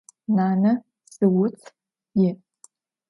Nane 0.35 0.71
zı 1.15 1.27
vut 1.33 1.59
yi'. 2.19 2.31